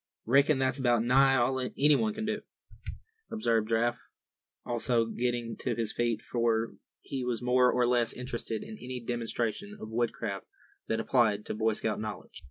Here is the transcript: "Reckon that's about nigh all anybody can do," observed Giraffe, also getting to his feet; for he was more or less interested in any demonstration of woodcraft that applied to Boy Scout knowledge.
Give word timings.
"Reckon 0.25 0.57
that's 0.57 0.79
about 0.79 1.03
nigh 1.03 1.35
all 1.35 1.59
anybody 1.59 2.15
can 2.15 2.25
do," 2.25 2.41
observed 3.29 3.69
Giraffe, 3.69 4.01
also 4.65 5.05
getting 5.05 5.55
to 5.57 5.75
his 5.75 5.93
feet; 5.93 6.23
for 6.23 6.73
he 7.01 7.23
was 7.23 7.43
more 7.43 7.71
or 7.71 7.85
less 7.85 8.11
interested 8.13 8.63
in 8.63 8.79
any 8.79 8.99
demonstration 8.99 9.77
of 9.79 9.89
woodcraft 9.91 10.47
that 10.87 10.99
applied 10.99 11.45
to 11.45 11.53
Boy 11.53 11.73
Scout 11.73 11.99
knowledge. 12.01 12.39